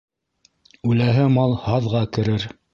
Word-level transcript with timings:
Үләһе 0.93 1.27
мал 1.37 1.55
һаҙға 1.69 2.05
керер. 2.19 2.53